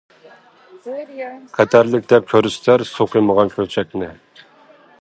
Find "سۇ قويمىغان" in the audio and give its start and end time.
2.95-3.55